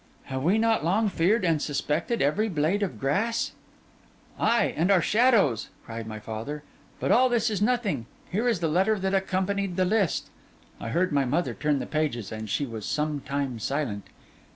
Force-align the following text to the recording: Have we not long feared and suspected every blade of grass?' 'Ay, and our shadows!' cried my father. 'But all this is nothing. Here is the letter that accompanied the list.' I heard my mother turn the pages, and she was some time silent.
Have 0.23 0.41
we 0.41 0.57
not 0.57 0.83
long 0.83 1.09
feared 1.09 1.45
and 1.45 1.61
suspected 1.61 2.23
every 2.23 2.49
blade 2.49 2.81
of 2.81 2.99
grass?' 2.99 3.51
'Ay, 4.39 4.73
and 4.75 4.89
our 4.89 4.99
shadows!' 4.99 5.69
cried 5.85 6.07
my 6.07 6.19
father. 6.19 6.63
'But 6.99 7.11
all 7.11 7.29
this 7.29 7.51
is 7.51 7.61
nothing. 7.61 8.07
Here 8.31 8.47
is 8.49 8.61
the 8.61 8.67
letter 8.67 8.97
that 8.97 9.13
accompanied 9.13 9.75
the 9.75 9.85
list.' 9.85 10.31
I 10.79 10.89
heard 10.89 11.11
my 11.11 11.25
mother 11.25 11.53
turn 11.53 11.77
the 11.77 11.85
pages, 11.85 12.31
and 12.31 12.49
she 12.49 12.65
was 12.65 12.83
some 12.87 13.19
time 13.21 13.59
silent. 13.59 14.07